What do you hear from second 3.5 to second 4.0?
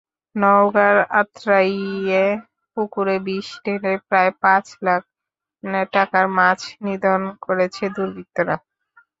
ঢেলে